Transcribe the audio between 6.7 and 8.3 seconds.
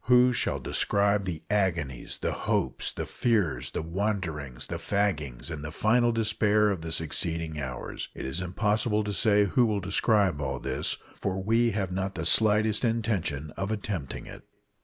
of the succeeding hours? It